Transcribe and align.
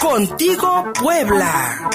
Contigo 0.00 0.92
Puebla. 0.94 1.90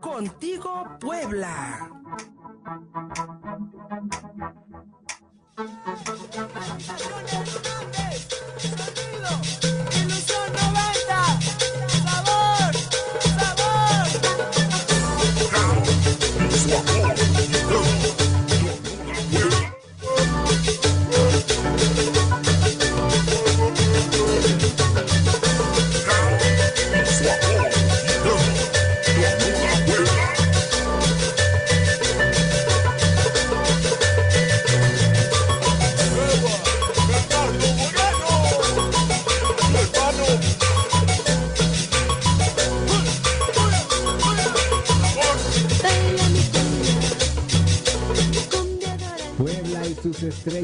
Contigo 0.00 0.96
Puebla. 0.98 2.01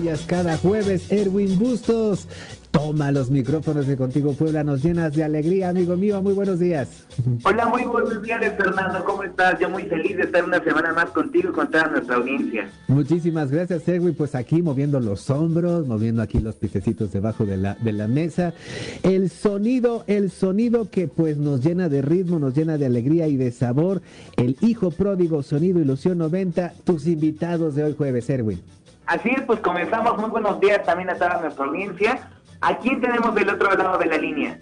Estrellas 0.09 0.25
cada 0.27 0.57
jueves. 0.57 1.11
Erwin 1.11 1.59
Bustos 1.59 2.29
toma 2.71 3.11
los 3.11 3.31
micrófonos 3.31 3.87
de 3.87 3.97
Contigo 3.97 4.33
Puebla, 4.35 4.63
nos 4.63 4.83
llenas 4.83 5.15
de 5.15 5.25
alegría, 5.25 5.71
amigo 5.71 5.97
mío. 5.97 6.23
Muy 6.23 6.35
buenos 6.35 6.59
días. 6.59 7.07
Hola, 7.45 7.67
muy 7.67 7.85
buenos 7.85 8.23
días, 8.23 8.41
Fernando. 8.57 9.05
¿Cómo 9.05 9.25
estás? 9.25 9.59
Yo 9.59 9.69
muy 9.69 9.85
feliz 9.85 10.17
de 10.17 10.25
estar 10.25 10.45
una 10.45 10.63
semana 10.63 10.93
más 10.93 11.11
contigo 11.11 11.51
y 11.51 11.53
con 11.53 11.71
toda 11.71 11.89
nuestra 11.89 12.17
audiencia. 12.17 12.71
Muchísimas 12.87 13.51
gracias, 13.51 13.89
Erwin. 13.89 14.15
Pues 14.15 14.35
aquí 14.35 14.63
moviendo 14.63 15.01
los 15.01 15.29
hombros, 15.31 15.87
moviendo 15.87 16.23
aquí 16.23 16.39
los 16.39 16.57
picecitos 16.57 17.13
debajo 17.13 17.45
de 17.47 17.57
la, 17.57 17.75
de 17.75 17.93
la 17.93 18.07
mesa. 18.07 18.55
El 19.03 19.31
sonido, 19.31 20.05
el 20.07 20.31
sonido 20.31 20.91
que 20.91 21.09
pues 21.09 21.37
nos 21.39 21.65
llena 21.65 21.89
de 21.89 22.03
ritmo, 22.03 22.39
nos 22.39 22.55
llena 22.55 22.79
de 22.79 22.87
alegría 22.87 23.29
y 23.29 23.37
de 23.37 23.51
sabor. 23.51 24.03
El 24.37 24.57
hijo 24.61 24.91
pródigo, 24.91 25.43
sonido 25.43 25.81
Ilusión 25.81 26.19
90. 26.19 26.75
Tus 26.85 27.07
invitados 27.07 27.75
de 27.75 27.85
hoy 27.85 27.95
jueves, 27.97 28.29
Erwin. 28.31 28.61
Así 29.09 29.31
es, 29.31 29.41
pues 29.41 29.61
comenzamos. 29.61 30.19
Muy 30.19 30.29
buenos 30.29 30.61
días 30.61 30.85
también 30.85 31.09
a 31.09 31.15
toda 31.15 31.41
nuestra 31.41 31.65
audiencia. 31.65 32.29
¿A 32.61 32.77
quién 32.77 33.01
tenemos 33.01 33.35
del 33.35 33.49
otro 33.49 33.75
lado 33.75 33.97
de 33.97 34.05
la 34.05 34.19
línea? 34.19 34.59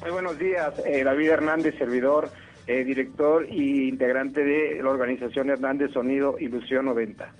Muy 0.00 0.12
buenos 0.12 0.38
días, 0.38 0.72
eh, 0.86 1.02
David 1.02 1.30
Hernández, 1.30 1.74
servidor, 1.76 2.30
eh, 2.68 2.84
director 2.84 3.44
y 3.50 3.88
integrante 3.88 4.44
de 4.44 4.80
la 4.80 4.90
organización 4.90 5.50
Hernández 5.50 5.92
Sonido 5.92 6.38
Ilusión 6.38 6.84
90. 6.84 7.32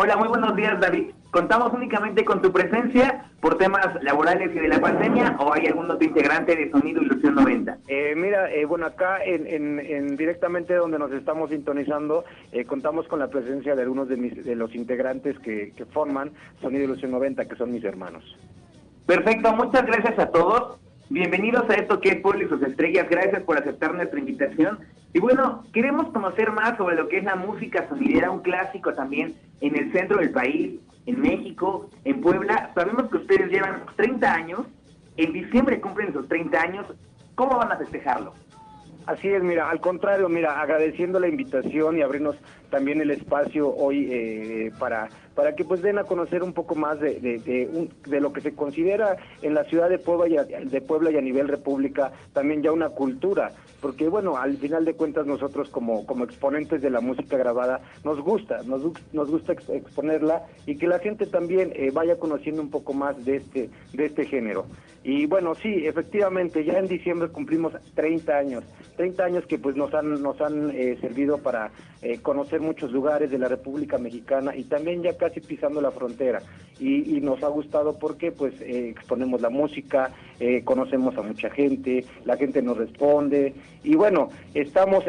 Hola, 0.00 0.16
muy 0.16 0.28
buenos 0.28 0.54
días, 0.54 0.78
David. 0.78 1.10
¿Contamos 1.32 1.72
únicamente 1.72 2.24
con 2.24 2.40
tu 2.40 2.52
presencia 2.52 3.24
por 3.40 3.58
temas 3.58 4.00
laborales 4.00 4.54
y 4.54 4.58
de 4.60 4.68
la 4.68 4.80
pandemia 4.80 5.34
o 5.40 5.52
hay 5.52 5.66
algún 5.66 5.90
otro 5.90 6.06
integrante 6.06 6.54
de 6.54 6.70
Sonido 6.70 7.02
Ilusión 7.02 7.34
90? 7.34 7.78
Eh, 7.88 8.14
mira, 8.16 8.48
eh, 8.48 8.64
bueno, 8.64 8.86
acá 8.86 9.18
en, 9.24 10.16
directamente 10.16 10.74
donde 10.74 11.00
nos 11.00 11.10
estamos 11.10 11.50
sintonizando, 11.50 12.24
eh, 12.52 12.64
contamos 12.64 13.08
con 13.08 13.18
la 13.18 13.26
presencia 13.26 13.74
de 13.74 13.82
algunos 13.82 14.08
de, 14.08 14.16
mis, 14.18 14.44
de 14.44 14.54
los 14.54 14.72
integrantes 14.76 15.36
que, 15.40 15.72
que 15.76 15.84
forman 15.86 16.30
Sonido 16.60 16.84
Ilusión 16.84 17.10
90, 17.10 17.46
que 17.46 17.56
son 17.56 17.72
mis 17.72 17.82
hermanos. 17.82 18.22
Perfecto, 19.04 19.52
muchas 19.52 19.84
gracias 19.84 20.16
a 20.16 20.30
todos. 20.30 20.78
Bienvenidos 21.10 21.68
a 21.70 21.74
esto 21.74 22.00
que 22.00 22.10
es 22.10 22.20
Pueblo 22.20 22.44
y 22.44 22.48
sus 22.48 22.62
estrellas. 22.62 23.08
Gracias 23.10 23.42
por 23.42 23.58
aceptar 23.58 23.92
nuestra 23.94 24.20
invitación. 24.20 24.78
Y 25.12 25.18
bueno, 25.18 25.64
queremos 25.72 26.12
conocer 26.12 26.52
más 26.52 26.76
sobre 26.76 26.94
lo 26.94 27.08
que 27.08 27.18
es 27.18 27.24
la 27.24 27.34
música 27.34 27.88
sonidera, 27.88 28.30
un 28.30 28.42
clásico 28.42 28.94
también 28.94 29.34
en 29.60 29.76
el 29.76 29.92
centro 29.92 30.18
del 30.18 30.30
país, 30.30 30.78
en 31.06 31.20
México, 31.20 31.90
en 32.04 32.20
Puebla. 32.20 32.70
Sabemos 32.74 33.10
que 33.10 33.16
ustedes 33.18 33.50
llevan 33.50 33.84
30 33.96 34.32
años. 34.32 34.60
En 35.16 35.32
diciembre 35.32 35.80
cumplen 35.80 36.12
sus 36.12 36.28
30 36.28 36.60
años. 36.60 36.86
¿Cómo 37.34 37.56
van 37.56 37.72
a 37.72 37.76
festejarlo? 37.76 38.34
Así 39.06 39.28
es, 39.28 39.42
mira, 39.42 39.70
al 39.70 39.80
contrario, 39.80 40.28
mira, 40.28 40.60
agradeciendo 40.60 41.18
la 41.18 41.28
invitación 41.28 41.96
y 41.96 42.02
abrirnos 42.02 42.36
también 42.68 43.00
el 43.00 43.10
espacio 43.10 43.74
hoy 43.74 44.06
eh, 44.12 44.70
para 44.78 45.08
para 45.38 45.54
que 45.54 45.64
pues 45.64 45.82
den 45.82 45.98
a 45.98 46.02
conocer 46.02 46.42
un 46.42 46.52
poco 46.52 46.74
más 46.74 46.98
de, 46.98 47.20
de, 47.20 48.20
lo 48.20 48.32
que 48.32 48.40
se 48.40 48.56
considera 48.56 49.16
en 49.40 49.54
la 49.54 49.62
ciudad 49.62 49.88
de 49.88 50.00
Puebla, 50.00 50.26
y 50.26 50.64
de 50.66 50.80
Puebla 50.80 51.12
y 51.12 51.16
a 51.16 51.20
nivel 51.20 51.46
república 51.46 52.10
también 52.32 52.60
ya 52.60 52.72
una 52.72 52.88
cultura, 52.88 53.52
porque 53.80 54.08
bueno, 54.08 54.36
al 54.36 54.56
final 54.56 54.84
de 54.84 54.94
cuentas 54.94 55.28
nosotros 55.28 55.68
como, 55.70 56.04
como 56.06 56.24
exponentes 56.24 56.82
de 56.82 56.90
la 56.90 57.00
música 57.00 57.36
grabada 57.36 57.80
nos 58.02 58.20
gusta, 58.20 58.64
nos, 58.64 58.82
nos 59.12 59.30
gusta 59.30 59.52
exponerla 59.52 60.42
y 60.66 60.76
que 60.76 60.88
la 60.88 60.98
gente 60.98 61.24
también 61.26 61.72
eh, 61.76 61.92
vaya 61.92 62.18
conociendo 62.18 62.60
un 62.60 62.70
poco 62.70 62.92
más 62.92 63.24
de 63.24 63.36
este, 63.36 63.70
de 63.92 64.06
este 64.06 64.24
género. 64.24 64.66
Y 65.04 65.26
bueno, 65.26 65.54
sí, 65.54 65.86
efectivamente, 65.86 66.64
ya 66.64 66.80
en 66.80 66.88
diciembre 66.88 67.28
cumplimos 67.28 67.72
30 67.94 68.36
años, 68.36 68.64
30 68.96 69.24
años 69.24 69.46
que 69.46 69.58
pues 69.58 69.76
nos 69.76 69.94
han, 69.94 70.20
nos 70.20 70.40
han 70.40 70.70
eh, 70.70 70.98
servido 71.00 71.38
para 71.38 71.70
eh, 72.02 72.18
conocer 72.20 72.60
muchos 72.60 72.90
lugares 72.90 73.30
de 73.30 73.38
la 73.38 73.48
República 73.48 73.98
Mexicana 73.98 74.54
y 74.54 74.64
también 74.64 75.02
ya 75.02 75.16
pisando 75.30 75.80
la 75.80 75.90
frontera. 75.90 76.42
Y, 76.80 77.18
nos 77.20 77.42
ha 77.42 77.48
gustado 77.48 77.98
porque 77.98 78.30
pues 78.30 78.54
eh, 78.60 78.90
exponemos 78.90 79.40
la 79.40 79.50
música, 79.50 80.12
eh, 80.38 80.62
conocemos 80.64 81.16
a 81.18 81.22
mucha 81.22 81.50
gente, 81.50 82.04
la 82.24 82.36
gente 82.36 82.62
nos 82.62 82.78
responde 82.78 83.52
y 83.82 83.96
bueno, 83.96 84.30
estamos 84.54 85.04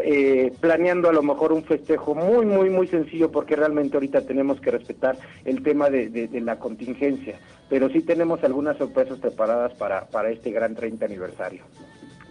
planeando 0.60 1.10
a 1.10 1.14
lo 1.14 1.22
mejor 1.22 1.54
un 1.54 1.64
festejo 1.64 2.16
muy, 2.16 2.46
muy, 2.46 2.70
muy 2.70 2.88
sencillo 2.88 3.32
porque 3.32 3.56
realmente 3.56 3.96
ahorita 3.96 4.22
tenemos 4.26 4.60
que 4.60 4.72
respetar 4.72 5.18
el 5.46 5.62
tema 5.62 5.90
de, 5.90 6.10
de, 6.10 6.42
la 6.42 6.58
contingencia, 6.58 7.40
pero 7.70 7.90
sí 7.90 8.02
tenemos 8.02 8.44
algunas 8.44 8.78
sorpresas 8.78 9.20
preparadas 9.20 9.74
para, 9.74 10.06
para 10.08 10.32
este 10.32 10.52
gran 10.52 10.76
30 10.76 11.06
aniversario. 11.06 11.64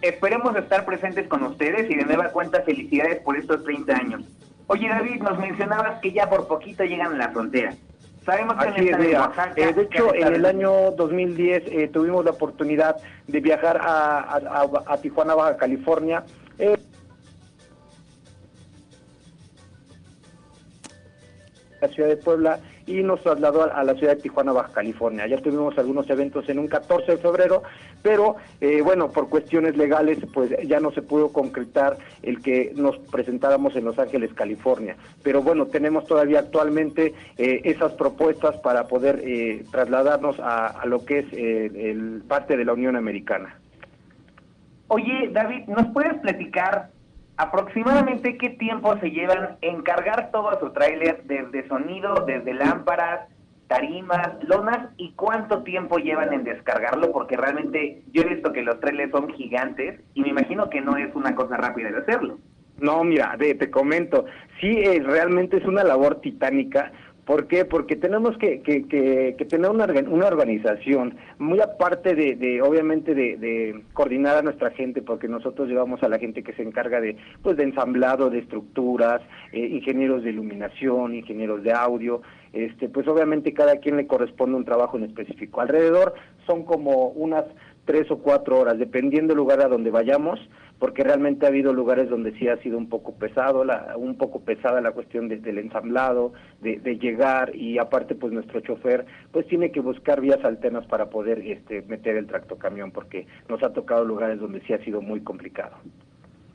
Esperemos 0.01 0.55
estar 0.55 0.85
presentes 0.85 1.27
con 1.27 1.43
ustedes 1.43 1.89
y 1.89 1.95
de 1.95 2.05
nueva 2.05 2.29
cuenta 2.29 2.61
felicidades 2.61 3.19
por 3.21 3.37
estos 3.37 3.63
30 3.63 3.93
años. 3.93 4.23
Oye, 4.71 4.87
David, 4.87 5.23
nos 5.23 5.39
mencionabas 5.39 5.99
que 5.99 6.11
ya 6.11 6.29
por 6.29 6.47
poquito 6.47 6.83
llegan 6.83 7.15
a 7.15 7.17
la 7.17 7.29
frontera. 7.31 7.73
Sabemos 8.23 8.55
que 8.57 8.67
Así 8.67 8.87
en 8.87 9.01
eh, 9.01 9.73
de 9.73 9.81
hecho, 9.81 10.13
en 10.13 10.35
el 10.35 10.45
año 10.45 10.91
2010 10.91 11.63
eh, 11.65 11.89
tuvimos 11.91 12.23
la 12.23 12.31
oportunidad 12.31 12.97
de 13.25 13.39
viajar 13.39 13.79
a, 13.81 14.95
Tijuana, 15.01 15.33
Baja 15.33 15.57
California. 15.57 16.23
Eh, 16.59 16.77
la 21.81 21.87
ciudad 21.87 22.09
de 22.09 22.17
Puebla 22.17 22.59
y 22.89 23.03
nos 23.03 23.21
trasladó 23.21 23.71
a, 23.71 23.83
la 23.83 23.93
ciudad 23.93 24.15
de 24.15 24.21
Tijuana, 24.23 24.51
Baja 24.51 24.73
California. 24.73 25.27
Ya 25.27 25.37
tuvimos 25.37 25.77
algunos 25.77 26.09
eventos 26.09 26.49
en 26.49 26.57
un 26.57 26.67
14 26.67 27.13
de 27.13 27.17
febrero, 27.19 27.61
pero 28.01 28.37
eh, 28.59 28.81
bueno, 28.81 29.11
por 29.11 29.29
cuestiones 29.29 29.77
legales, 29.77 30.17
pues 30.33 30.51
ya 30.65 30.79
no 30.79 30.91
se 30.91 31.03
pudo 31.03 31.31
concretar 31.31 31.97
el 32.23 32.41
que 32.41 32.73
nos 32.75 32.97
presentáramos 32.97 33.75
en 33.75 33.85
Los 33.85 33.99
Ángeles, 33.99 34.33
California. 34.33 34.95
Pero 35.21 35.43
bueno, 35.43 35.67
tenemos 35.67 36.05
todavía 36.07 36.39
actualmente 36.39 37.13
eh, 37.37 37.61
esas 37.63 37.93
propuestas 37.93 38.57
para 38.57 38.87
poder 38.87 39.21
eh, 39.23 39.63
trasladarnos 39.71 40.37
a, 40.39 40.83
lo 40.85 41.05
que 41.05 41.19
es 41.19 41.33
el 41.33 42.23
parte 42.27 42.57
de 42.57 42.65
la 42.65 42.73
Unión 42.73 42.95
Americana. 42.95 43.55
Oye, 44.87 45.29
David, 45.31 45.67
¿nos 45.67 45.85
puedes 45.93 46.15
platicar 46.19 46.89
aproximadamente 47.39 48.37
qué 48.37 48.49
tiempo 48.49 48.97
se 48.97 49.11
llevan 49.11 49.57
en 49.61 49.81
cargar 49.81 50.29
todo 50.29 50.59
su 50.59 50.71
tráiler 50.71 51.23
desde 51.23 51.65
sonido, 51.69 52.25
desde 52.27 52.53
lámparas, 52.53 53.29
tarimas, 53.67 54.31
lonas 54.43 54.89
y 54.97 55.13
cuánto 55.13 55.63
tiempo 55.63 55.99
llevan 55.99 56.33
en 56.33 56.43
descargarlo 56.43 57.13
porque 57.13 57.37
realmente 57.37 58.03
yo 58.11 58.23
he 58.23 58.33
visto 58.33 58.51
que 58.51 58.61
los 58.61 58.81
trailers 58.81 59.11
son 59.11 59.29
gigantes 59.29 60.01
y 60.15 60.21
me 60.21 60.29
imagino 60.29 60.69
que 60.69 60.81
no 60.81 60.97
es 60.97 61.15
una 61.15 61.33
cosa 61.33 61.55
rápida 61.55 61.89
de 61.91 61.99
hacerlo. 61.99 62.39
No, 62.81 63.05
mira, 63.05 63.37
te 63.37 63.71
comento, 63.71 64.25
sí, 64.59 64.77
eh, 64.77 65.01
realmente 65.01 65.57
es 65.57 65.65
una 65.65 65.85
labor 65.85 66.19
titánica 66.19 66.91
¿Por 67.29 67.45
qué? 67.45 67.63
Porque 67.63 67.95
tenemos 67.95 68.35
que, 68.39 68.61
que, 68.63 68.87
que, 68.87 69.45
tener 69.45 69.69
una, 69.69 69.85
organización, 70.25 71.15
muy 71.37 71.59
aparte 71.61 72.15
de, 72.15 72.35
de 72.35 72.59
obviamente, 72.63 73.13
de, 73.13 73.83
coordinar 73.93 74.37
a 74.37 74.41
nuestra 74.41 74.71
gente, 74.71 75.03
porque 75.03 75.27
nosotros 75.27 75.69
llevamos 75.69 76.01
a 76.01 76.09
la 76.09 76.17
gente 76.17 76.41
que 76.41 76.53
se 76.53 76.63
encarga 76.63 76.99
de, 76.99 77.17
pues, 77.43 77.55
de 77.55 77.65
ensamblado 77.65 78.31
de 78.31 78.39
estructuras, 78.39 79.21
eh, 79.51 79.59
ingenieros 79.59 80.23
de 80.23 80.31
iluminación, 80.31 81.13
ingenieros 81.13 81.61
de 81.61 81.71
audio, 81.71 82.23
este, 82.51 82.89
pues 82.89 83.07
obviamente 83.07 83.53
cada 83.53 83.77
quien 83.77 83.97
le 83.97 84.07
corresponde 84.07 84.57
un 84.57 84.65
trabajo 84.65 84.97
en 84.97 85.03
específico. 85.03 85.61
Alrededor 85.61 86.15
son 86.47 86.63
como 86.63 87.09
unas 87.09 87.45
tres 87.89 88.11
o 88.11 88.19
cuatro 88.19 88.59
horas, 88.59 88.77
dependiendo 88.77 89.29
del 89.29 89.37
lugar 89.37 89.61
a 89.61 89.67
donde 89.67 89.89
vayamos, 89.89 90.39
porque 90.77 91.03
realmente 91.03 91.47
ha 91.47 91.49
habido 91.49 91.73
lugares 91.73 92.07
donde 92.07 92.37
sí 92.37 92.47
ha 92.47 92.55
sido 92.57 92.77
un 92.77 92.87
poco 92.87 93.15
pesado, 93.15 93.65
la, 93.65 93.95
un 93.97 94.15
poco 94.15 94.41
pesada 94.41 94.79
la 94.79 94.91
cuestión 94.91 95.27
del 95.27 95.57
ensamblado, 95.57 96.33
de, 96.61 96.77
de, 96.77 96.99
llegar 96.99 97.55
y 97.55 97.79
aparte 97.79 98.13
pues 98.13 98.31
nuestro 98.31 98.59
chofer 98.59 99.07
pues 99.31 99.47
tiene 99.47 99.71
que 99.71 99.79
buscar 99.79 100.21
vías 100.21 100.37
alternas 100.45 100.85
para 100.85 101.09
poder 101.09 101.39
este, 101.39 101.81
meter 101.81 102.15
el 102.15 102.27
tractocamión 102.27 102.91
porque 102.91 103.25
nos 103.47 103.63
ha 103.63 103.73
tocado 103.73 104.05
lugares 104.05 104.39
donde 104.39 104.61
sí 104.67 104.73
ha 104.73 104.85
sido 104.85 105.01
muy 105.01 105.21
complicado. 105.21 105.75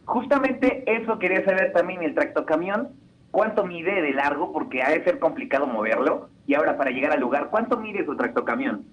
Justamente 0.04 0.84
eso 0.86 1.18
quería 1.18 1.44
saber 1.44 1.72
también 1.72 2.04
el 2.04 2.14
tractocamión, 2.14 2.90
cuánto 3.32 3.66
mide 3.66 4.02
de 4.02 4.12
largo 4.12 4.52
porque 4.52 4.84
ha 4.84 4.90
de 4.90 5.02
ser 5.02 5.18
complicado 5.18 5.66
moverlo 5.66 6.28
y 6.46 6.54
ahora 6.54 6.76
para 6.76 6.92
llegar 6.92 7.10
al 7.10 7.20
lugar, 7.20 7.48
¿cuánto 7.50 7.76
mide 7.76 8.04
su 8.04 8.14
tractocamión? 8.14 8.84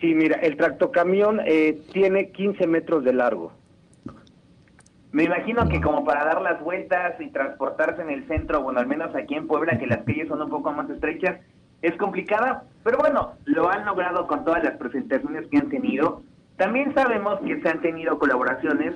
Sí, 0.00 0.14
mira, 0.14 0.38
el 0.40 0.56
tractocamión 0.56 1.40
eh, 1.44 1.80
tiene 1.92 2.30
15 2.30 2.66
metros 2.66 3.04
de 3.04 3.12
largo. 3.12 3.52
Me 5.10 5.24
imagino 5.24 5.68
que 5.68 5.80
como 5.80 6.04
para 6.04 6.24
dar 6.24 6.42
las 6.42 6.62
vueltas 6.62 7.20
y 7.20 7.30
transportarse 7.30 8.02
en 8.02 8.10
el 8.10 8.26
centro, 8.28 8.62
bueno, 8.62 8.78
al 8.78 8.86
menos 8.86 9.14
aquí 9.14 9.34
en 9.34 9.46
Puebla, 9.46 9.78
que 9.78 9.86
las 9.86 10.04
calles 10.04 10.28
son 10.28 10.42
un 10.42 10.50
poco 10.50 10.70
más 10.70 10.88
estrechas, 10.90 11.40
es 11.80 11.96
complicada, 11.96 12.64
pero 12.84 12.98
bueno, 12.98 13.34
lo 13.44 13.70
han 13.70 13.86
logrado 13.86 14.26
con 14.26 14.44
todas 14.44 14.62
las 14.62 14.76
presentaciones 14.76 15.46
que 15.48 15.58
han 15.58 15.68
tenido. 15.70 16.22
También 16.56 16.92
sabemos 16.94 17.40
que 17.40 17.60
se 17.60 17.68
han 17.68 17.80
tenido 17.80 18.18
colaboraciones 18.18 18.94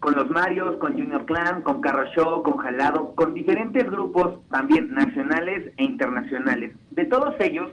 con 0.00 0.14
los 0.14 0.30
Marios, 0.30 0.76
con 0.76 0.94
Junior 0.94 1.26
Clan, 1.26 1.62
con 1.62 1.80
Carro 1.80 2.06
Show, 2.14 2.42
con 2.42 2.56
Jalado, 2.56 3.14
con 3.14 3.34
diferentes 3.34 3.88
grupos 3.90 4.40
también 4.48 4.94
nacionales 4.94 5.72
e 5.76 5.84
internacionales. 5.84 6.72
De 6.90 7.04
todos 7.04 7.34
ellos, 7.38 7.70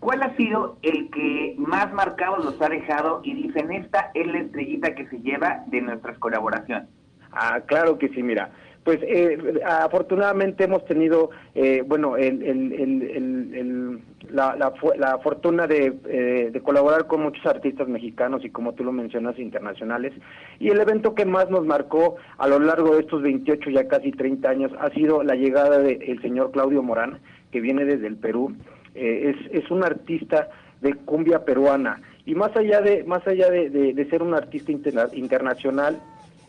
¿cuál 0.00 0.22
ha 0.22 0.34
sido 0.36 0.78
el 0.82 1.10
que 1.10 1.54
más 1.58 1.92
marcados 1.92 2.44
los 2.44 2.60
ha 2.60 2.68
dejado 2.68 3.20
y 3.22 3.34
dicen 3.34 3.70
esta 3.70 4.10
es 4.14 4.26
la 4.26 4.40
estrellita 4.40 4.94
que 4.94 5.06
se 5.06 5.20
lleva 5.20 5.62
de 5.66 5.80
nuestras 5.82 6.18
colaboraciones? 6.18 6.88
Ah, 7.32 7.60
claro 7.66 7.98
que 7.98 8.08
sí, 8.08 8.22
mira. 8.22 8.50
Pues 8.82 8.98
eh, 9.02 9.60
afortunadamente 9.66 10.64
hemos 10.64 10.84
tenido, 10.86 11.30
eh, 11.54 11.84
bueno, 11.86 12.16
el, 12.16 12.42
el, 12.42 12.72
el, 12.72 14.00
la, 14.30 14.56
la, 14.56 14.72
la, 14.96 15.18
fortuna 15.18 15.66
de, 15.66 15.92
eh, 16.08 16.50
de, 16.50 16.60
colaborar 16.62 17.06
con 17.06 17.22
muchos 17.22 17.44
artistas 17.44 17.88
mexicanos 17.88 18.42
y 18.42 18.48
como 18.48 18.72
tú 18.72 18.82
lo 18.82 18.92
mencionas, 18.92 19.38
internacionales. 19.38 20.14
Y 20.58 20.70
el 20.70 20.80
evento 20.80 21.14
que 21.14 21.26
más 21.26 21.50
nos 21.50 21.66
marcó 21.66 22.16
a 22.38 22.48
lo 22.48 22.58
largo 22.58 22.94
de 22.94 23.02
estos 23.02 23.20
28, 23.20 23.68
ya 23.68 23.86
casi 23.86 24.12
30 24.12 24.48
años, 24.48 24.72
ha 24.80 24.88
sido 24.90 25.22
la 25.22 25.34
llegada 25.34 25.78
del 25.78 26.20
señor 26.22 26.50
Claudio 26.50 26.82
Morán, 26.82 27.18
que 27.52 27.60
viene 27.60 27.84
desde 27.84 28.06
el 28.06 28.16
Perú. 28.16 28.56
Es, 28.94 29.36
es 29.50 29.70
un 29.70 29.84
artista 29.84 30.48
de 30.80 30.94
cumbia 30.94 31.44
peruana 31.44 32.00
y 32.24 32.34
más 32.34 32.56
allá 32.56 32.80
de 32.80 33.04
más 33.04 33.26
allá 33.26 33.50
de, 33.50 33.70
de, 33.70 34.04
ser 34.10 34.22
un 34.22 34.34
artista 34.34 34.72
interna 34.72 35.06
internacional 35.12 36.00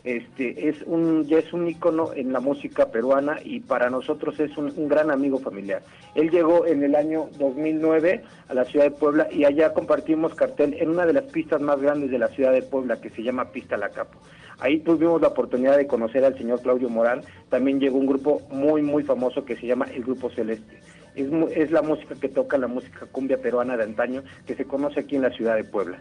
este 0.04 0.68
es 0.68 0.82
un 0.86 1.24
ya 1.26 1.38
es 1.38 1.52
un 1.52 1.68
ícono 1.68 2.12
en 2.12 2.32
la 2.32 2.40
música 2.40 2.90
peruana 2.90 3.36
y 3.44 3.60
para 3.60 3.88
nosotros 3.88 4.38
es 4.40 4.56
un, 4.56 4.72
un, 4.76 4.88
gran 4.88 5.12
amigo 5.12 5.38
familiar. 5.38 5.82
Él 6.16 6.28
llegó 6.30 6.66
en 6.66 6.82
el 6.82 6.96
año 6.96 7.28
2009 7.38 8.24
a 8.48 8.54
la 8.54 8.64
ciudad 8.64 8.86
de 8.86 8.90
Puebla 8.90 9.28
y 9.30 9.44
allá 9.44 9.72
compartimos 9.72 10.34
cartel 10.34 10.74
en 10.80 10.90
una 10.90 11.06
de 11.06 11.12
las 11.12 11.24
pistas 11.24 11.60
más 11.60 11.80
grandes 11.80 12.10
de 12.10 12.18
la 12.18 12.26
ciudad 12.28 12.52
de 12.52 12.62
Puebla 12.62 13.00
que 13.00 13.10
se 13.10 13.22
llama 13.22 13.52
Pista 13.52 13.76
La 13.76 13.90
Capo. 13.90 14.18
Ahí 14.58 14.80
tuvimos 14.80 15.20
la 15.20 15.28
oportunidad 15.28 15.76
de 15.76 15.86
conocer 15.86 16.24
al 16.24 16.36
señor 16.36 16.62
Claudio 16.62 16.88
Morán. 16.88 17.22
También 17.48 17.78
llegó 17.78 17.98
un 17.98 18.06
grupo 18.06 18.42
muy 18.50 18.82
muy 18.82 19.04
famoso 19.04 19.44
que 19.44 19.56
se 19.56 19.66
llama 19.66 19.86
el 19.94 20.02
Grupo 20.02 20.30
Celeste. 20.30 20.80
Es, 21.14 21.28
es 21.56 21.70
la 21.70 21.82
música 21.82 22.14
que 22.14 22.28
toca 22.28 22.58
la 22.58 22.68
música 22.68 23.06
cumbia 23.10 23.40
peruana 23.40 23.76
de 23.76 23.84
antaño 23.84 24.22
que 24.46 24.54
se 24.54 24.64
conoce 24.64 25.00
aquí 25.00 25.16
en 25.16 25.22
la 25.22 25.30
ciudad 25.30 25.56
de 25.56 25.64
Puebla 25.64 25.98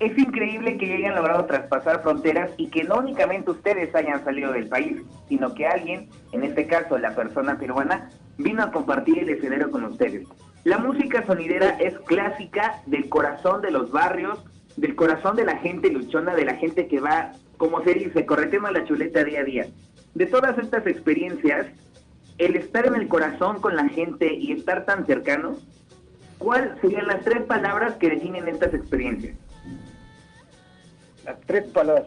es 0.00 0.16
increíble 0.16 0.78
que 0.78 0.94
hayan 0.94 1.14
logrado 1.14 1.44
traspasar 1.44 2.02
fronteras 2.02 2.50
y 2.56 2.68
que 2.68 2.84
no 2.84 2.96
únicamente 2.96 3.50
ustedes 3.50 3.94
hayan 3.94 4.24
salido 4.24 4.50
del 4.50 4.66
país, 4.66 5.02
sino 5.28 5.54
que 5.54 5.66
alguien, 5.66 6.08
en 6.32 6.42
este 6.42 6.66
caso 6.66 6.96
la 6.96 7.14
persona 7.14 7.58
peruana, 7.58 8.08
vino 8.38 8.62
a 8.62 8.72
compartir 8.72 9.18
el 9.18 9.28
escenario 9.28 9.70
con 9.70 9.84
ustedes. 9.84 10.26
La 10.64 10.78
música 10.78 11.24
sonidera 11.26 11.76
es 11.78 11.98
clásica 12.00 12.80
del 12.86 13.10
corazón 13.10 13.60
de 13.60 13.70
los 13.70 13.92
barrios, 13.92 14.42
del 14.76 14.96
corazón 14.96 15.36
de 15.36 15.44
la 15.44 15.58
gente 15.58 15.90
luchona, 15.90 16.34
de 16.34 16.46
la 16.46 16.54
gente 16.54 16.88
que 16.88 16.98
va, 16.98 17.32
como 17.58 17.84
se 17.84 17.92
dice, 17.92 18.24
correteando 18.24 18.70
la 18.70 18.84
chuleta 18.84 19.22
día 19.22 19.40
a 19.40 19.44
día. 19.44 19.66
De 20.14 20.24
todas 20.24 20.56
estas 20.56 20.86
experiencias, 20.86 21.66
el 22.40 22.56
estar 22.56 22.86
en 22.86 22.94
el 22.94 23.06
corazón 23.06 23.60
con 23.60 23.76
la 23.76 23.88
gente 23.88 24.34
y 24.34 24.52
estar 24.52 24.86
tan 24.86 25.04
cercano, 25.04 25.56
¿cuáles 26.38 26.70
serían 26.80 27.06
las 27.06 27.22
tres 27.22 27.42
palabras 27.42 27.96
que 27.96 28.08
definen 28.08 28.48
estas 28.48 28.72
experiencias? 28.72 29.36
Las 31.24 31.38
tres 31.42 31.68
palabras. 31.68 32.06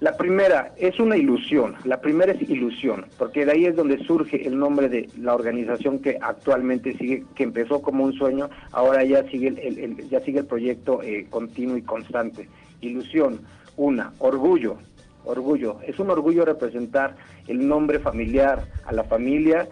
La 0.00 0.16
primera 0.16 0.74
es 0.76 0.98
una 0.98 1.16
ilusión, 1.16 1.76
la 1.84 2.00
primera 2.00 2.32
es 2.32 2.42
ilusión, 2.42 3.06
porque 3.18 3.46
de 3.46 3.52
ahí 3.52 3.66
es 3.66 3.76
donde 3.76 4.04
surge 4.04 4.46
el 4.46 4.58
nombre 4.58 4.88
de 4.88 5.08
la 5.16 5.34
organización 5.34 6.00
que 6.00 6.18
actualmente 6.20 6.96
sigue, 6.98 7.24
que 7.34 7.44
empezó 7.44 7.80
como 7.80 8.04
un 8.04 8.12
sueño, 8.12 8.50
ahora 8.72 9.04
ya 9.04 9.22
sigue 9.30 9.48
el, 9.48 9.58
el, 9.58 9.78
el 9.78 10.08
ya 10.10 10.20
sigue 10.20 10.40
el 10.40 10.46
proyecto 10.46 11.02
eh, 11.02 11.28
continuo 11.30 11.76
y 11.76 11.82
constante. 11.82 12.48
Ilusión, 12.80 13.42
una, 13.76 14.12
orgullo, 14.18 14.78
orgullo, 15.24 15.78
es 15.86 15.98
un 15.98 16.10
orgullo 16.10 16.44
representar 16.44 17.16
el 17.46 17.66
nombre 17.66 17.98
familiar 17.98 18.66
a 18.84 18.92
la 18.92 19.04
familia 19.04 19.68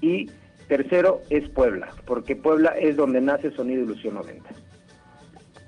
y 0.00 0.30
tercero 0.68 1.22
es 1.30 1.48
Puebla, 1.48 1.88
porque 2.06 2.36
Puebla 2.36 2.70
es 2.78 2.96
donde 2.96 3.20
nace 3.20 3.50
Sonido 3.50 3.82
Ilusión 3.82 4.14
90. 4.14 4.50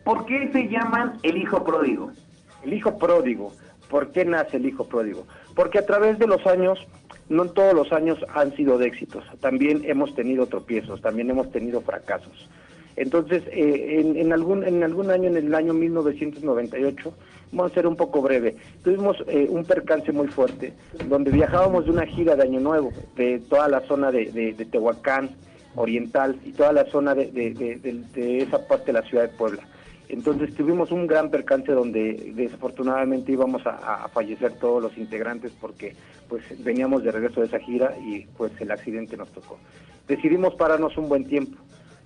¿Por 0.05 0.27
qué 0.27 0.51
se 0.53 0.69
llaman 0.69 1.19
el 1.23 1.37
hijo 1.37 1.63
pródigo? 1.65 2.13
El 2.65 2.75
hijo 2.75 2.99
pródigo. 2.99 3.53
¿Por 3.89 4.13
qué 4.13 4.25
nace 4.25 4.57
el 4.57 4.67
hijo 4.67 4.87
pródigo? 4.89 5.27
Porque 5.55 5.79
a 5.79 5.87
través 5.87 6.19
de 6.19 6.27
los 6.27 6.47
años, 6.47 6.79
no 7.29 7.45
en 7.45 7.55
todos 7.55 7.75
los 7.75 7.93
años 7.93 8.19
han 8.35 8.55
sido 8.57 8.79
de 8.79 8.87
éxitos. 8.87 9.25
También 9.41 9.83
hemos 9.85 10.15
tenido 10.15 10.47
tropiezos, 10.47 11.01
también 11.01 11.31
hemos 11.31 11.51
tenido 11.51 11.81
fracasos. 11.81 12.49
Entonces, 12.97 13.43
eh, 13.53 14.01
en, 14.01 14.17
en, 14.17 14.33
algún, 14.33 14.65
en 14.65 14.83
algún 14.83 15.11
año, 15.11 15.29
en 15.29 15.37
el 15.37 15.55
año 15.55 15.73
1998, 15.73 17.15
vamos 17.53 17.73
a 17.73 17.75
ser 17.75 17.87
un 17.87 17.97
poco 17.97 18.23
breve, 18.23 18.57
tuvimos 18.83 19.17
eh, 19.27 19.47
un 19.49 19.65
percance 19.65 20.13
muy 20.13 20.29
fuerte, 20.29 20.73
donde 21.09 21.31
viajábamos 21.31 21.85
de 21.85 21.91
una 21.93 22.07
gira 22.07 22.37
de 22.37 22.43
Año 22.43 22.61
Nuevo, 22.61 22.93
de 23.17 23.41
toda 23.41 23.69
la 23.69 23.81
zona 23.83 24.11
de, 24.11 24.55
Tehuacán, 24.71 25.31
Oriental, 25.75 26.37
y 26.45 26.53
toda 26.53 26.73
la 26.73 26.85
zona 26.87 27.15
de, 27.15 27.27
de 27.31 28.39
esa 28.39 28.67
parte 28.67 28.87
de 28.87 29.01
la 29.01 29.03
ciudad 29.03 29.25
de 29.25 29.37
Puebla. 29.37 29.63
Entonces 30.11 30.53
tuvimos 30.57 30.91
un 30.91 31.07
gran 31.07 31.31
percance 31.31 31.71
donde 31.71 32.33
desafortunadamente 32.35 33.31
íbamos 33.31 33.65
a, 33.65 34.05
a, 34.05 34.09
fallecer 34.09 34.55
todos 34.55 34.83
los 34.83 34.99
integrantes 34.99 35.53
porque 35.61 35.95
pues 36.29 36.43
veníamos 36.65 37.05
de 37.05 37.13
regreso 37.13 37.41
de 37.41 37.47
esa 37.47 37.61
gira 37.61 37.95
y 38.05 38.27
pues 38.37 38.51
el 38.61 38.73
accidente 38.73 39.17
nos 39.17 39.31
tocó. 39.31 39.59
Decidimos 40.09 40.55
pararnos 40.55 40.97
un 40.97 41.09
buen 41.09 41.27
tiempo, 41.27 41.57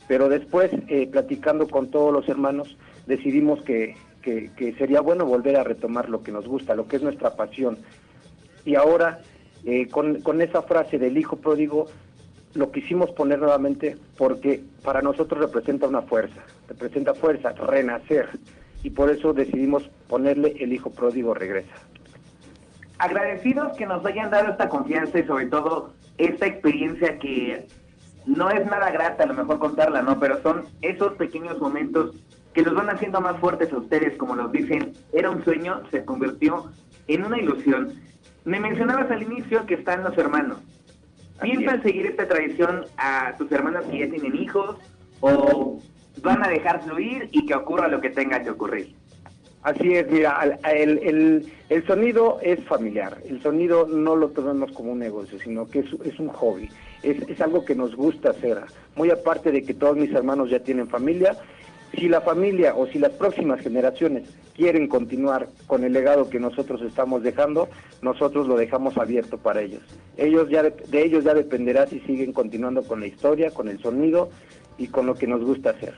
pero 0.09 0.29
después 0.29 0.71
eh, 0.89 1.09
platicando 1.11 1.69
con 1.69 1.91
todos 1.91 2.13
los 2.13 2.29
hermanos 2.29 2.77
decidimos 3.07 3.63
que, 3.63 3.97
que, 4.23 4.75
sería 4.79 5.01
bueno 5.01 5.27
volver 5.27 5.57
a 5.57 5.65
retomar 5.65 6.09
lo 6.09 6.23
que 6.23 6.33
nos 6.33 6.47
gusta, 6.47 6.75
lo 6.75 6.89
que 6.89 6.97
es 6.97 7.03
nuestra 7.03 7.37
pasión. 7.37 7.79
Y 8.65 8.75
ahora 8.75 9.21
eh, 9.65 9.89
con, 9.89 10.21
con 10.23 10.41
esa 10.41 10.63
frase 10.63 10.99
del 10.99 11.19
hijo 11.19 11.37
pródigo 11.37 11.87
lo 12.55 12.71
quisimos 12.71 13.11
poner 13.11 13.41
nuevamente 13.41 13.97
porque 14.17 14.63
para 14.83 15.03
nosotros 15.03 15.41
representa 15.41 15.89
una 15.89 16.03
fuerza, 16.03 16.43
representa 16.69 17.15
fuerza, 17.15 17.53
renacer, 17.53 18.29
y 18.83 18.91
por 18.91 19.11
eso 19.11 19.33
decidimos 19.33 19.91
ponerle 20.09 20.55
el 20.61 20.73
hijo 20.73 20.91
pródigo 20.91 21.35
regresa. 21.35 21.75
Agradecidos 22.99 23.77
que 23.77 23.87
nos 23.87 24.05
hayan 24.07 24.31
dado 24.31 24.51
esta 24.51 24.69
confianza 24.69 25.19
y 25.19 25.25
sobre 25.25 25.47
todo 25.47 25.93
esta 26.17 26.47
experiencia 26.47 27.19
que 27.19 27.67
no 28.27 28.51
es 28.51 28.65
nada 28.67 28.91
grata 28.91 29.25
a 29.25 29.27
lo 29.27 29.35
mejor 29.35 29.59
contarla, 29.59 30.03
¿no? 30.03 30.19
Pero 30.19 30.41
son 30.43 30.65
esos 30.83 31.13
pequeños 31.15 31.59
momentos 31.59 32.17
que 32.53 32.63
los 32.63 32.75
van 32.75 32.89
haciendo 32.89 33.21
más 33.21 33.39
fuertes 33.41 33.73
a 33.73 33.79
ustedes, 33.79 34.17
como 34.17 34.37
nos 34.37 34.53
dicen, 34.53 34.93
era 35.13 35.31
un 35.31 35.45
sueño, 35.45 35.83
se 35.91 36.05
convirtió 36.05 36.71
en 37.09 37.25
una 37.25 37.39
ilusión. 37.39 37.93
Me 38.45 38.61
mencionabas 38.61 39.11
al 39.11 39.23
inicio 39.23 39.67
que 39.67 39.75
están 39.75 40.05
los 40.05 40.17
hermanos. 40.17 40.59
¿Piensan 41.41 41.83
seguir 41.83 42.07
esta 42.07 42.29
tradición 42.29 42.85
a 42.97 43.35
tus 43.37 43.51
hermanas 43.51 43.85
que 43.87 43.99
ya 43.99 44.09
tienen 44.09 44.37
hijos 44.37 44.77
o 45.21 45.81
van 46.23 46.45
a 46.45 46.49
dejar 46.49 46.83
fluir 46.83 47.29
y 47.33 47.45
que 47.45 47.55
ocurra 47.55 47.89
lo 47.89 48.01
que 48.01 48.11
tenga 48.11 48.43
que 48.43 48.51
ocurrir? 48.51 48.95
Así 49.65 49.95
es, 49.95 50.11
mira, 50.11 50.59
el, 50.71 50.99
el, 50.99 51.53
el, 51.71 51.87
sonido 51.87 52.39
es 52.43 52.63
familiar, 52.65 53.17
el 53.27 53.43
sonido 53.43 53.87
no 53.87 54.15
lo 54.15 54.29
tomemos 54.29 54.71
como 54.73 54.93
un 54.93 54.99
negocio, 54.99 55.39
sino 55.39 55.67
que 55.67 55.79
es, 55.79 55.87
es 56.05 56.21
un 56.21 56.29
hobby, 56.29 56.69
es, 57.03 57.27
es, 57.31 57.41
algo 57.41 57.65
que 57.65 57.75
nos 57.75 57.97
gusta 57.97 58.31
hacer, 58.31 58.59
muy 58.95 59.11
aparte 59.11 59.51
de 59.51 59.63
que 59.63 59.73
todos 59.73 59.97
mis 59.97 60.13
hermanos 60.13 60.51
ya 60.51 60.61
tienen 60.61 60.87
familia, 60.87 61.39
si 61.95 62.11
la 62.11 62.21
familia 62.21 62.75
o 62.75 62.87
si 62.89 62.99
las 62.99 63.13
próximas 63.13 63.63
generaciones 63.63 64.29
quieren 64.55 64.87
continuar 64.87 65.49
con 65.67 65.83
el 65.83 65.95
legado 65.95 66.29
que 66.29 66.39
nosotros 66.39 66.83
estamos 66.83 67.23
dejando, 67.23 67.71
nosotros 68.03 68.47
lo 68.47 68.57
dejamos 68.57 68.99
abierto 68.99 69.39
para 69.39 69.63
ellos. 69.63 69.83
Ellos 70.19 70.51
ya 70.51 70.63
de 70.63 71.03
ellos 71.03 71.25
ya 71.25 71.33
dependerá 71.33 71.87
si 71.87 72.01
siguen 72.01 72.35
continuando 72.35 72.83
con 72.83 73.01
la 73.01 73.07
historia, 73.07 73.51
con 73.51 73.69
el 73.69 73.79
sonido 73.81 74.29
y 74.77 74.89
con 74.89 75.07
lo 75.07 75.15
que 75.15 75.27
nos 75.27 75.43
gusta 75.43 75.71
hacer. 75.71 75.95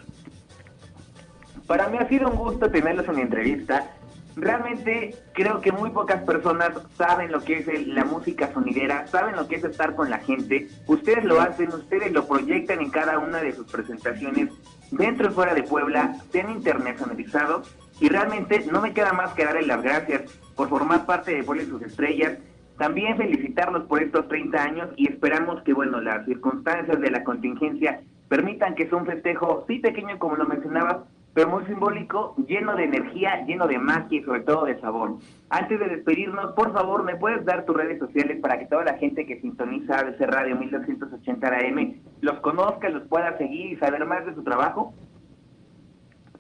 Para 1.67 1.89
mí 1.89 1.99
ha 1.99 2.09
sido 2.09 2.29
un 2.29 2.37
gusto 2.37 2.71
tenerlos 2.71 3.09
en 3.09 3.19
entrevista. 3.19 3.91
Realmente 4.37 5.15
creo 5.33 5.61
que 5.61 5.73
muy 5.73 5.91
pocas 5.91 6.23
personas 6.23 6.71
saben 6.97 7.33
lo 7.33 7.41
que 7.41 7.59
es 7.59 7.87
la 7.87 8.05
música 8.05 8.53
sonidera, 8.53 9.07
saben 9.07 9.35
lo 9.35 9.49
que 9.49 9.57
es 9.57 9.65
estar 9.65 9.95
con 9.95 10.11
la 10.11 10.19
gente. 10.19 10.69
Ustedes 10.87 11.25
lo 11.25 11.41
hacen, 11.41 11.73
ustedes 11.73 12.13
lo 12.13 12.29
proyectan 12.29 12.81
en 12.81 12.91
cada 12.91 13.19
una 13.19 13.39
de 13.39 13.53
sus 13.53 13.67
presentaciones 13.67 14.51
dentro 14.91 15.31
y 15.31 15.33
fuera 15.33 15.55
de 15.55 15.63
Puebla, 15.63 16.17
se 16.31 16.43
han 16.43 16.51
internacionalizado 16.51 17.63
y 17.99 18.09
realmente 18.09 18.65
no 18.71 18.81
me 18.81 18.93
queda 18.93 19.13
más 19.13 19.33
que 19.33 19.45
darles 19.45 19.67
las 19.67 19.83
gracias 19.83 20.39
por 20.55 20.69
formar 20.69 21.07
parte 21.07 21.35
de 21.35 21.43
Puebla 21.43 21.65
y 21.65 21.67
sus 21.67 21.83
estrellas. 21.83 22.39
También 22.79 23.17
felicitarlos 23.17 23.85
por 23.85 24.03
estos 24.03 24.29
30 24.29 24.63
años 24.63 24.89
y 24.97 25.09
esperamos 25.09 25.63
que, 25.63 25.73
bueno, 25.73 26.01
las 26.01 26.27
circunstancias 26.27 27.01
de 27.01 27.11
la 27.11 27.25
contingencia 27.25 28.03
permitan 28.29 28.75
que 28.75 28.87
sea 28.87 28.99
un 28.99 29.07
festejo, 29.07 29.65
sí 29.67 29.79
pequeño 29.79 30.19
como 30.19 30.37
lo 30.37 30.47
mencionabas, 30.47 30.99
pero 31.37 31.50
muy 31.50 31.66
simbólico, 31.66 32.35
lleno 32.49 32.75
de 32.76 32.85
energía, 32.85 33.45
lleno 33.45 33.66
de 33.66 33.78
magia 33.78 34.21
y 34.21 34.25
sobre 34.25 34.40
todo 34.40 34.64
de 34.64 34.81
sabor. 34.81 35.19
Antes 35.50 35.78
de 35.78 35.87
despedirnos, 35.88 36.55
por 36.55 36.73
favor, 36.73 37.05
¿me 37.05 37.16
puedes 37.16 37.45
dar 37.45 37.66
tus 37.66 37.76
redes 37.76 37.99
sociales 37.99 38.40
para 38.40 38.59
que 38.59 38.64
toda 38.64 38.85
la 38.85 38.95
gente 38.95 39.26
que 39.26 39.38
sintoniza 39.43 39.99
ABC 39.99 40.19
Radio 40.21 40.57
1280 40.57 41.47
AM 41.47 42.00
los 42.23 42.40
conozca, 42.40 42.88
los 42.88 43.07
pueda 43.09 43.37
seguir 43.37 43.73
y 43.73 43.76
saber 43.76 44.07
más 44.07 44.25
de 44.25 44.35
su 44.35 44.43
trabajo? 44.45 44.95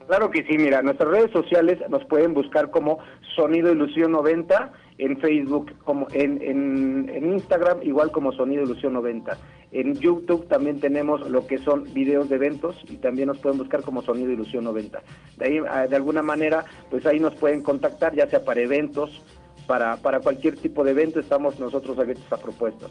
Claro 0.06 0.30
que 0.30 0.44
sí, 0.44 0.56
mira, 0.56 0.80
nuestras 0.80 1.10
redes 1.10 1.30
sociales 1.30 1.78
nos 1.90 2.02
pueden 2.06 2.32
buscar 2.32 2.70
como 2.70 2.98
Sonido 3.34 3.70
Ilusión 3.72 4.12
90, 4.12 4.72
en 4.96 5.18
Facebook, 5.18 5.72
como 5.84 6.06
en, 6.14 6.40
en, 6.40 7.32
Instagram, 7.34 7.82
igual 7.82 8.10
como 8.12 8.32
Sonido 8.32 8.62
Ilusión 8.62 8.94
90. 8.94 9.36
En 9.72 9.94
YouTube 9.94 10.46
también 10.48 10.80
tenemos 10.80 11.28
lo 11.28 11.46
que 11.46 11.58
son 11.58 11.92
videos 11.92 12.28
de 12.28 12.36
eventos 12.36 12.76
y 12.88 12.96
también 12.96 13.28
nos 13.28 13.38
pueden 13.38 13.58
buscar 13.58 13.82
como 13.82 14.02
Sonido 14.02 14.30
Ilusión 14.30 14.64
90. 14.64 15.02
De 15.36 15.44
ahí, 15.44 15.58
ah, 15.68 15.86
de 15.86 15.96
alguna 15.96 16.22
manera, 16.22 16.64
pues 16.90 17.04
ahí 17.06 17.20
nos 17.20 17.34
pueden 17.34 17.62
contactar, 17.62 18.14
ya 18.14 18.26
sea 18.28 18.44
para 18.44 18.60
eventos, 18.60 19.22
para, 19.66 19.96
para 19.96 20.20
cualquier 20.20 20.56
tipo 20.56 20.84
de 20.84 20.92
evento, 20.92 21.20
estamos 21.20 21.58
nosotros 21.58 21.98
abiertos 21.98 22.32
a 22.32 22.36
propuestas. 22.36 22.90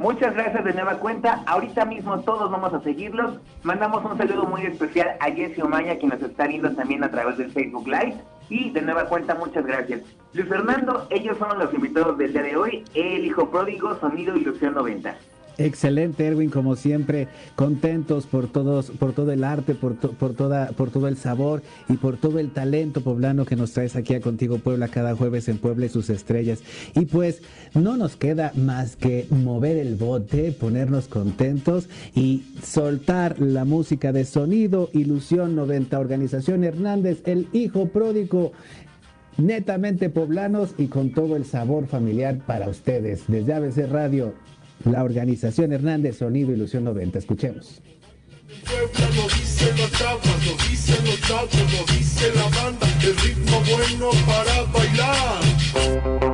Muchas 0.00 0.32
gracias 0.32 0.64
de 0.64 0.72
nueva 0.72 0.94
cuenta. 0.94 1.42
Ahorita 1.44 1.84
mismo 1.84 2.18
todos 2.20 2.50
vamos 2.50 2.72
a 2.72 2.80
seguirlos. 2.80 3.38
Mandamos 3.64 4.02
un 4.02 4.16
saludo 4.16 4.44
muy 4.46 4.62
especial 4.62 5.18
a 5.20 5.30
Jesse 5.30 5.62
Omaña, 5.62 5.96
quien 5.96 6.08
nos 6.08 6.22
está 6.22 6.46
viendo 6.46 6.74
también 6.74 7.04
a 7.04 7.10
través 7.10 7.36
del 7.36 7.52
Facebook 7.52 7.86
Live. 7.86 8.16
Y 8.48 8.70
de 8.70 8.80
nueva 8.80 9.04
cuenta, 9.04 9.34
muchas 9.34 9.66
gracias. 9.66 10.00
Luis 10.32 10.48
Fernando, 10.48 11.06
ellos 11.10 11.36
son 11.36 11.58
los 11.58 11.74
invitados 11.74 12.16
del 12.16 12.32
día 12.32 12.42
de 12.42 12.56
hoy. 12.56 12.82
El 12.94 13.26
hijo 13.26 13.50
pródigo, 13.50 13.94
sonido 14.00 14.34
Ilusión 14.34 14.72
90. 14.72 15.14
Excelente, 15.60 16.26
Erwin, 16.26 16.48
como 16.48 16.74
siempre, 16.74 17.28
contentos 17.54 18.24
por 18.24 18.50
todos, 18.50 18.90
por 18.92 19.12
todo 19.12 19.30
el 19.30 19.44
arte, 19.44 19.74
por, 19.74 19.94
toda, 19.94 20.68
por 20.68 20.90
todo 20.90 21.06
el 21.06 21.18
sabor 21.18 21.62
y 21.86 21.98
por 21.98 22.16
todo 22.16 22.38
el 22.38 22.50
talento 22.50 23.02
poblano 23.02 23.44
que 23.44 23.56
nos 23.56 23.72
traes 23.72 23.94
aquí 23.94 24.14
a 24.14 24.22
Contigo 24.22 24.56
Puebla 24.56 24.88
cada 24.88 25.14
jueves 25.14 25.50
en 25.50 25.58
Puebla 25.58 25.84
y 25.84 25.90
sus 25.90 26.08
estrellas. 26.08 26.60
Y 26.94 27.04
pues 27.04 27.42
no 27.74 27.98
nos 27.98 28.16
queda 28.16 28.52
más 28.56 28.96
que 28.96 29.26
mover 29.28 29.76
el 29.76 29.96
bote, 29.96 30.52
ponernos 30.52 31.08
contentos 31.08 31.90
y 32.14 32.42
soltar 32.62 33.38
la 33.38 33.66
música 33.66 34.12
de 34.12 34.24
sonido, 34.24 34.88
Ilusión 34.94 35.54
90, 35.56 36.00
Organización 36.00 36.64
Hernández, 36.64 37.20
el 37.26 37.48
hijo 37.52 37.88
pródigo 37.88 38.52
netamente 39.36 40.08
poblanos 40.08 40.74
y 40.78 40.86
con 40.86 41.10
todo 41.10 41.36
el 41.36 41.44
sabor 41.44 41.86
familiar 41.86 42.38
para 42.46 42.68
ustedes. 42.68 43.24
Desde 43.28 43.52
ABC 43.52 43.90
Radio 43.90 44.34
la 44.84 45.04
organización 45.04 45.72
Hernández 45.72 46.18
Sonido 46.18 46.52
Ilusión 46.52 46.84
90. 46.84 47.18
Escuchemos. 47.18 47.80
Puebla 48.64 49.16
lo 49.16 49.22
dice 49.28 49.70
la 49.76 49.90
chapa, 49.96 50.28
lo 50.44 50.68
dice 50.68 50.96
los 51.04 51.20
chavos, 51.20 51.54
lo 51.54 51.94
dice 51.94 52.32
la 52.34 52.48
banda, 52.48 52.86
el 53.02 53.16
ritmo 53.16 53.62
bueno 53.70 54.10
para 54.26 54.62
bailar. 54.72 56.29